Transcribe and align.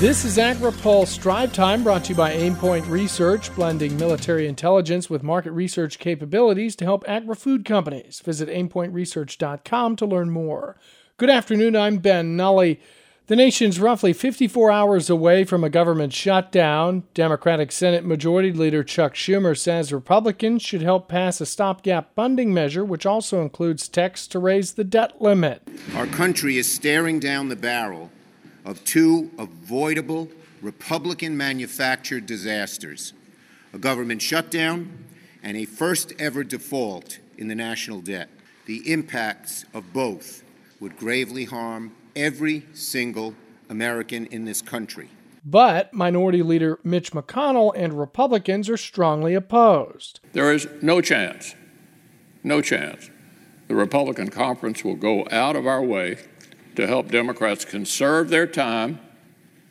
This 0.00 0.24
is 0.24 0.38
AgriPulse 0.38 1.20
Drive 1.20 1.52
Time 1.52 1.82
brought 1.82 2.04
to 2.04 2.10
you 2.10 2.14
by 2.14 2.32
Aimpoint 2.32 2.88
Research, 2.88 3.52
blending 3.56 3.96
military 3.98 4.46
intelligence 4.46 5.10
with 5.10 5.24
market 5.24 5.50
research 5.50 5.98
capabilities 5.98 6.76
to 6.76 6.84
help 6.84 7.02
agri-food 7.08 7.64
companies. 7.64 8.20
Visit 8.20 8.48
aimpointresearch.com 8.48 9.96
to 9.96 10.06
learn 10.06 10.30
more. 10.30 10.76
Good 11.16 11.30
afternoon, 11.30 11.74
I'm 11.74 11.98
Ben 11.98 12.36
Nuelle. 12.36 12.76
The 13.26 13.34
nation's 13.34 13.80
roughly 13.80 14.12
54 14.12 14.70
hours 14.70 15.10
away 15.10 15.42
from 15.42 15.64
a 15.64 15.68
government 15.68 16.12
shutdown. 16.12 17.02
Democratic 17.12 17.72
Senate 17.72 18.04
Majority 18.04 18.52
Leader 18.52 18.84
Chuck 18.84 19.14
Schumer 19.14 19.58
says 19.58 19.92
Republicans 19.92 20.62
should 20.62 20.82
help 20.82 21.08
pass 21.08 21.40
a 21.40 21.44
stopgap 21.44 22.14
funding 22.14 22.54
measure, 22.54 22.84
which 22.84 23.04
also 23.04 23.42
includes 23.42 23.88
text 23.88 24.30
to 24.30 24.38
raise 24.38 24.74
the 24.74 24.84
debt 24.84 25.20
limit. 25.20 25.68
Our 25.96 26.06
country 26.06 26.56
is 26.56 26.72
staring 26.72 27.18
down 27.18 27.48
the 27.48 27.56
barrel 27.56 28.12
of 28.68 28.84
two 28.84 29.30
avoidable 29.38 30.28
Republican 30.60 31.34
manufactured 31.34 32.26
disasters 32.26 33.14
a 33.72 33.78
government 33.78 34.20
shutdown 34.20 35.04
and 35.42 35.56
a 35.56 35.64
first 35.64 36.12
ever 36.18 36.44
default 36.44 37.18
in 37.38 37.48
the 37.48 37.54
national 37.54 38.00
debt. 38.00 38.28
The 38.66 38.90
impacts 38.90 39.64
of 39.72 39.92
both 39.92 40.42
would 40.80 40.96
gravely 40.96 41.44
harm 41.44 41.92
every 42.14 42.66
single 42.74 43.34
American 43.70 44.26
in 44.26 44.44
this 44.44 44.62
country. 44.62 45.10
But 45.44 45.92
Minority 45.94 46.42
Leader 46.42 46.78
Mitch 46.82 47.12
McConnell 47.12 47.72
and 47.74 47.98
Republicans 47.98 48.68
are 48.68 48.76
strongly 48.76 49.34
opposed. 49.34 50.20
There 50.32 50.52
is 50.52 50.66
no 50.82 51.00
chance, 51.00 51.54
no 52.42 52.60
chance, 52.60 53.10
the 53.68 53.74
Republican 53.74 54.28
conference 54.28 54.84
will 54.84 54.96
go 54.96 55.26
out 55.30 55.56
of 55.56 55.66
our 55.66 55.82
way 55.82 56.18
to 56.78 56.86
help 56.86 57.08
Democrats 57.08 57.64
conserve 57.64 58.28
their 58.28 58.46
time 58.46 59.00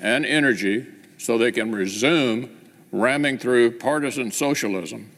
and 0.00 0.26
energy 0.26 0.84
so 1.16 1.38
they 1.38 1.52
can 1.52 1.70
resume 1.70 2.50
ramming 2.90 3.38
through 3.38 3.70
partisan 3.70 4.32
socialism 4.32 5.08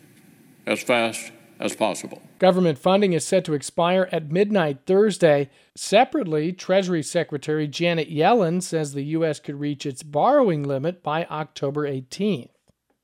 as 0.67 0.83
fast 0.83 1.33
as 1.59 1.75
possible. 1.75 2.21
Government 2.39 2.79
funding 2.79 3.15
is 3.15 3.27
set 3.27 3.47
to 3.47 3.55
expire 3.55 4.11
at 4.13 4.31
midnight 4.31 4.81
Thursday. 4.85 5.49
Separately, 5.75 6.53
Treasury 6.53 7.03
Secretary 7.03 7.67
Janet 7.67 8.11
Yellen 8.11 8.63
says 8.63 8.93
the 8.93 9.05
U.S. 9.05 9.41
could 9.41 9.59
reach 9.59 9.87
its 9.87 10.03
borrowing 10.03 10.63
limit 10.63 11.03
by 11.03 11.25
October 11.31 11.91
18th. 11.91 12.51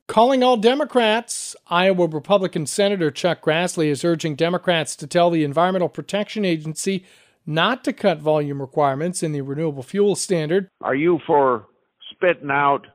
Calling 0.06 0.42
all 0.42 0.58
Democrats, 0.58 1.56
Iowa 1.68 2.08
Republican 2.08 2.66
Senator 2.66 3.10
Chuck 3.10 3.40
Grassley 3.40 3.86
is 3.86 4.04
urging 4.04 4.36
Democrats 4.36 4.94
to 4.96 5.06
tell 5.06 5.30
the 5.30 5.44
Environmental 5.44 5.88
Protection 5.88 6.44
Agency 6.44 7.06
not 7.46 7.84
to 7.84 7.92
cut 7.92 8.18
volume 8.18 8.60
requirements 8.60 9.22
in 9.22 9.32
the 9.32 9.40
renewable 9.40 9.82
fuel 9.82 10.16
standard. 10.16 10.68
Are 10.82 10.94
you 10.94 11.20
for 11.26 11.66
spitting 12.10 12.50
out 12.50 12.86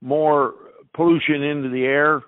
more 0.00 0.54
pollution 0.94 1.42
into 1.42 1.68
the 1.68 1.84
air 1.84 2.22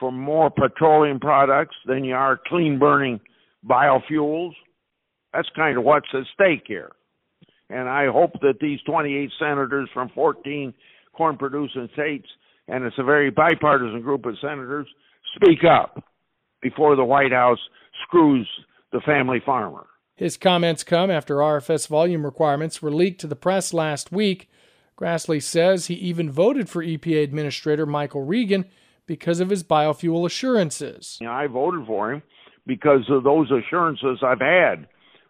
for 0.00 0.10
more 0.10 0.50
petroleum 0.50 1.20
products 1.20 1.76
than 1.86 2.04
you 2.04 2.14
are 2.14 2.40
clean 2.46 2.78
burning 2.78 3.20
biofuels? 3.68 4.52
That's 5.32 5.48
kind 5.54 5.76
of 5.76 5.84
what's 5.84 6.08
at 6.14 6.22
stake 6.32 6.64
here. 6.66 6.90
And 7.70 7.88
I 7.88 8.06
hope 8.06 8.32
that 8.40 8.54
these 8.60 8.80
28 8.86 9.30
senators 9.38 9.90
from 9.92 10.10
14 10.14 10.72
corn 11.14 11.36
producing 11.36 11.88
states, 11.92 12.26
and 12.66 12.84
it's 12.84 12.96
a 12.98 13.04
very 13.04 13.30
bipartisan 13.30 14.00
group 14.00 14.24
of 14.24 14.36
senators, 14.40 14.86
speak 15.34 15.58
up 15.64 16.02
before 16.62 16.96
the 16.96 17.04
White 17.04 17.32
House 17.32 17.58
screws 18.06 18.48
the 18.92 19.00
family 19.04 19.42
farmer. 19.44 19.86
His 20.18 20.36
comments 20.36 20.82
come 20.82 21.12
after 21.12 21.36
RFS 21.36 21.86
volume 21.86 22.24
requirements 22.24 22.82
were 22.82 22.90
leaked 22.90 23.20
to 23.20 23.28
the 23.28 23.36
press 23.36 23.72
last 23.72 24.10
week. 24.10 24.50
Grassley 24.98 25.40
says 25.40 25.86
he 25.86 25.94
even 25.94 26.28
voted 26.28 26.68
for 26.68 26.82
EPA 26.82 27.22
Administrator 27.22 27.86
Michael 27.86 28.24
Regan 28.24 28.64
because 29.06 29.38
of 29.38 29.48
his 29.48 29.62
biofuel 29.62 30.26
assurances. 30.26 31.20
I 31.24 31.46
voted 31.46 31.86
for 31.86 32.12
him 32.12 32.22
because 32.66 33.08
of 33.08 33.22
those 33.22 33.48
assurances 33.52 34.18
I've 34.24 34.40
had. 34.40 34.88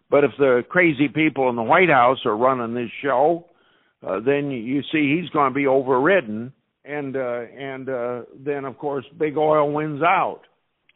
But 0.08 0.24
if 0.24 0.30
the 0.38 0.64
crazy 0.70 1.08
people 1.08 1.50
in 1.50 1.56
the 1.56 1.62
White 1.62 1.90
House 1.90 2.24
are 2.24 2.34
running 2.34 2.74
this 2.74 2.90
show, 3.02 3.44
uh, 4.02 4.20
then 4.20 4.50
you 4.50 4.80
see 4.90 5.20
he's 5.20 5.28
going 5.28 5.50
to 5.50 5.54
be 5.54 5.66
overridden, 5.66 6.50
and 6.86 7.14
uh, 7.14 7.40
and 7.54 7.90
uh, 7.90 8.22
then 8.34 8.64
of 8.64 8.78
course 8.78 9.04
big 9.18 9.36
oil 9.36 9.70
wins 9.70 10.00
out. 10.00 10.44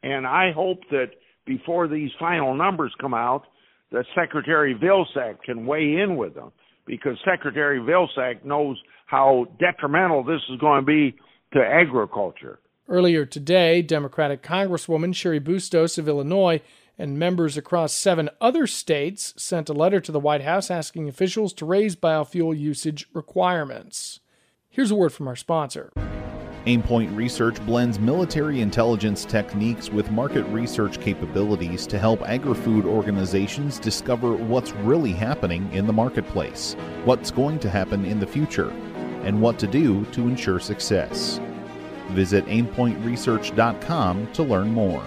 And 0.02 0.26
I 0.26 0.50
hope 0.52 0.78
that 0.90 1.10
before 1.44 1.88
these 1.88 2.10
final 2.18 2.54
numbers 2.54 2.94
come 2.98 3.12
out, 3.12 3.44
that 3.92 4.06
Secretary 4.14 4.74
Vilsack 4.74 5.42
can 5.42 5.66
weigh 5.66 5.96
in 6.02 6.16
with 6.16 6.34
them 6.34 6.52
because 6.86 7.16
Secretary 7.24 7.78
Vilsack 7.78 8.44
knows 8.44 8.80
how 9.06 9.46
detrimental 9.58 10.24
this 10.24 10.40
is 10.50 10.58
going 10.58 10.80
to 10.80 10.86
be 10.86 11.16
to 11.52 11.60
agriculture. 11.60 12.58
Earlier 12.88 13.24
today, 13.24 13.82
Democratic 13.82 14.42
Congresswoman 14.42 15.14
Cheri 15.14 15.38
Bustos 15.38 15.98
of 15.98 16.08
Illinois 16.08 16.60
and 16.98 17.18
members 17.18 17.56
across 17.56 17.92
seven 17.92 18.28
other 18.40 18.66
states 18.66 19.34
sent 19.36 19.68
a 19.68 19.72
letter 19.72 20.00
to 20.00 20.12
the 20.12 20.20
White 20.20 20.42
House 20.42 20.70
asking 20.70 21.08
officials 21.08 21.52
to 21.54 21.64
raise 21.64 21.96
biofuel 21.96 22.58
usage 22.58 23.06
requirements. 23.12 24.20
Here's 24.68 24.90
a 24.90 24.96
word 24.96 25.12
from 25.12 25.28
our 25.28 25.36
sponsor. 25.36 25.90
Aimpoint 26.66 27.16
Research 27.16 27.60
blends 27.66 27.98
military 27.98 28.60
intelligence 28.60 29.24
techniques 29.24 29.90
with 29.90 30.12
market 30.12 30.44
research 30.44 31.00
capabilities 31.00 31.88
to 31.88 31.98
help 31.98 32.22
agri 32.22 32.54
food 32.54 32.84
organizations 32.84 33.80
discover 33.80 34.34
what's 34.34 34.70
really 34.70 35.12
happening 35.12 35.68
in 35.72 35.88
the 35.88 35.92
marketplace, 35.92 36.76
what's 37.04 37.32
going 37.32 37.58
to 37.58 37.68
happen 37.68 38.04
in 38.04 38.20
the 38.20 38.26
future, 38.26 38.70
and 39.24 39.42
what 39.42 39.58
to 39.58 39.66
do 39.66 40.04
to 40.06 40.28
ensure 40.28 40.60
success. 40.60 41.40
Visit 42.10 42.46
aimpointresearch.com 42.46 44.32
to 44.32 44.42
learn 44.44 44.68
more. 44.68 45.02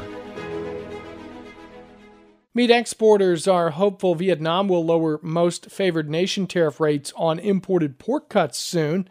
Meat 2.54 2.72
exporters 2.72 3.48
are 3.48 3.70
hopeful 3.70 4.16
Vietnam 4.16 4.68
will 4.68 4.84
lower 4.84 5.22
most 5.22 5.72
favored 5.72 6.10
nation 6.10 6.48
tariff 6.48 6.82
rates 6.82 7.14
on 7.16 7.40
imported 7.40 7.98
pork 7.98 8.28
cuts 8.28 8.58
soon. 8.58 9.08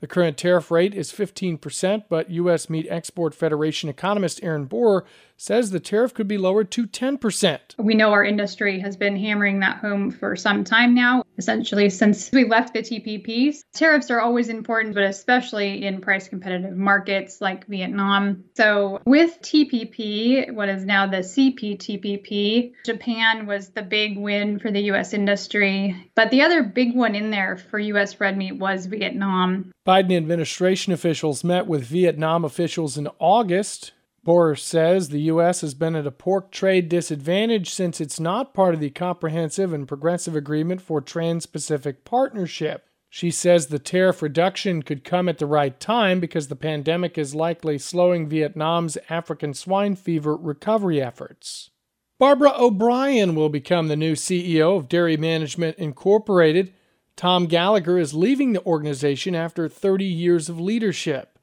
The 0.00 0.06
current 0.06 0.36
tariff 0.36 0.70
rate 0.70 0.94
is 0.94 1.12
15%, 1.12 2.04
but 2.08 2.30
U.S. 2.30 2.70
Meat 2.70 2.86
Export 2.88 3.34
Federation 3.34 3.88
economist 3.88 4.40
Erin 4.44 4.68
Borror 4.68 5.02
says 5.36 5.70
the 5.70 5.80
tariff 5.80 6.14
could 6.14 6.28
be 6.28 6.38
lowered 6.38 6.70
to 6.72 6.86
10%. 6.86 7.58
We 7.78 7.94
know 7.94 8.12
our 8.12 8.24
industry 8.24 8.78
has 8.80 8.96
been 8.96 9.16
hammering 9.16 9.60
that 9.60 9.78
home 9.78 10.10
for 10.10 10.36
some 10.36 10.62
time 10.62 10.94
now, 10.94 11.24
essentially 11.38 11.88
since 11.88 12.30
we 12.32 12.44
left 12.44 12.74
the 12.74 12.80
TPP. 12.80 13.56
Tariffs 13.72 14.10
are 14.10 14.20
always 14.20 14.48
important, 14.48 14.94
but 14.94 15.04
especially 15.04 15.84
in 15.86 16.00
price 16.00 16.28
competitive 16.28 16.76
markets 16.76 17.40
like 17.40 17.66
Vietnam. 17.66 18.44
So, 18.56 19.00
with 19.06 19.40
TPP, 19.40 20.52
what 20.52 20.68
is 20.68 20.84
now 20.84 21.06
the 21.06 21.18
CPTPP, 21.18 22.72
Japan 22.84 23.46
was 23.46 23.70
the 23.70 23.82
big 23.82 24.18
win 24.18 24.58
for 24.58 24.70
the 24.70 24.80
U.S. 24.82 25.14
industry. 25.14 26.10
But 26.14 26.30
the 26.30 26.42
other 26.42 26.62
big 26.62 26.94
one 26.94 27.14
in 27.14 27.30
there 27.30 27.56
for 27.56 27.78
U.S. 27.78 28.20
red 28.20 28.36
meat 28.36 28.58
was 28.58 28.86
Vietnam. 28.86 29.72
Biden 29.86 30.16
administration 30.16 30.92
officials 30.92 31.44
met 31.44 31.66
with 31.66 31.84
Vietnam 31.84 32.44
officials 32.44 32.98
in 32.98 33.08
August. 33.18 33.92
Borror 34.28 34.58
says 34.58 35.08
the 35.08 35.22
U.S. 35.22 35.62
has 35.62 35.72
been 35.72 35.96
at 35.96 36.06
a 36.06 36.10
pork 36.10 36.50
trade 36.50 36.90
disadvantage 36.90 37.70
since 37.70 37.98
it's 37.98 38.20
not 38.20 38.52
part 38.52 38.74
of 38.74 38.80
the 38.80 38.90
comprehensive 38.90 39.72
and 39.72 39.88
progressive 39.88 40.36
agreement 40.36 40.82
for 40.82 41.00
Trans 41.00 41.46
Pacific 41.46 42.04
Partnership. 42.04 42.84
She 43.08 43.30
says 43.30 43.68
the 43.68 43.78
tariff 43.78 44.20
reduction 44.20 44.82
could 44.82 45.02
come 45.02 45.30
at 45.30 45.38
the 45.38 45.46
right 45.46 45.80
time 45.80 46.20
because 46.20 46.48
the 46.48 46.56
pandemic 46.56 47.16
is 47.16 47.34
likely 47.34 47.78
slowing 47.78 48.28
Vietnam's 48.28 48.98
African 49.08 49.54
swine 49.54 49.96
fever 49.96 50.36
recovery 50.36 51.00
efforts. 51.00 51.70
Barbara 52.18 52.52
O'Brien 52.54 53.34
will 53.34 53.48
become 53.48 53.88
the 53.88 53.96
new 53.96 54.12
CEO 54.12 54.76
of 54.76 54.90
Dairy 54.90 55.16
Management 55.16 55.78
Incorporated. 55.78 56.74
Tom 57.16 57.46
Gallagher 57.46 57.96
is 57.96 58.12
leaving 58.12 58.52
the 58.52 58.66
organization 58.66 59.34
after 59.34 59.70
30 59.70 60.04
years 60.04 60.50
of 60.50 60.60
leadership. 60.60 61.37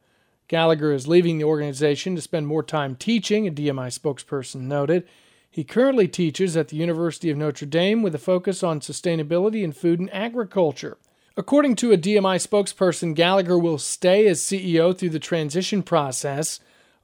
Gallagher 0.47 0.91
is 0.91 1.07
leaving 1.07 1.37
the 1.37 1.43
organization 1.43 2.15
to 2.15 2.21
spend 2.21 2.47
more 2.47 2.63
time 2.63 2.95
teaching, 2.95 3.47
a 3.47 3.51
DMI 3.51 3.87
spokesperson 3.87 4.61
noted. 4.61 5.07
He 5.49 5.63
currently 5.63 6.07
teaches 6.07 6.55
at 6.55 6.67
the 6.67 6.77
University 6.77 7.29
of 7.29 7.37
Notre 7.37 7.65
Dame 7.65 8.03
with 8.03 8.13
a 8.13 8.19
focus 8.19 8.61
on 8.61 8.79
sustainability 8.79 9.63
in 9.63 9.71
food 9.71 9.99
and 9.99 10.13
agriculture. 10.13 10.97
According 11.37 11.75
to 11.77 11.91
a 11.91 11.97
DMI 11.97 12.37
spokesperson, 12.45 13.15
Gallagher 13.15 13.57
will 13.57 13.77
stay 13.77 14.27
as 14.27 14.41
CEO 14.41 14.97
through 14.97 15.09
the 15.09 15.19
transition 15.19 15.81
process. 15.81 16.59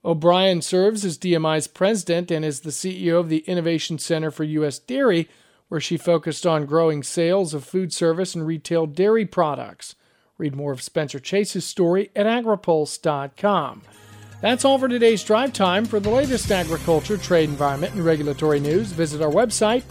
O'Brien 0.05 0.61
serves 0.61 1.03
as 1.03 1.17
DMI's 1.17 1.67
president 1.67 2.31
and 2.31 2.45
is 2.45 2.61
the 2.61 2.69
CEO 2.69 3.19
of 3.19 3.29
the 3.29 3.39
Innovation 3.39 3.97
Center 3.97 4.31
for 4.31 4.43
U.S. 4.43 4.79
Dairy, 4.79 5.27
where 5.67 5.81
she 5.81 5.97
focused 5.97 6.45
on 6.45 6.65
growing 6.65 7.03
sales 7.03 7.53
of 7.53 7.63
food 7.63 7.91
service 7.93 8.35
and 8.35 8.45
retail 8.45 8.85
dairy 8.85 9.25
products. 9.25 9.95
Read 10.41 10.55
more 10.55 10.71
of 10.71 10.81
Spencer 10.81 11.19
Chase's 11.19 11.65
story 11.65 12.09
at 12.15 12.25
agripulse.com. 12.25 13.83
That's 14.41 14.65
all 14.65 14.79
for 14.79 14.87
today's 14.87 15.23
drive 15.23 15.53
time. 15.53 15.85
For 15.85 15.99
the 15.99 16.09
latest 16.09 16.51
agriculture, 16.51 17.15
trade, 17.15 17.47
environment, 17.47 17.93
and 17.93 18.03
regulatory 18.03 18.59
news, 18.59 18.91
visit 18.91 19.21
our 19.21 19.29
website. 19.29 19.83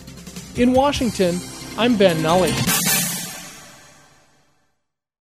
In 0.58 0.72
Washington, 0.72 1.36
I'm 1.78 1.96
Ben 1.96 2.20
Nuelle. 2.20 2.89